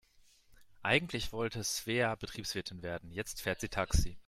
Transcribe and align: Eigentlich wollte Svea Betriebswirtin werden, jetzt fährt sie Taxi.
Eigentlich 0.81 1.31
wollte 1.31 1.63
Svea 1.63 2.15
Betriebswirtin 2.15 2.81
werden, 2.81 3.11
jetzt 3.11 3.39
fährt 3.43 3.61
sie 3.61 3.69
Taxi. 3.69 4.17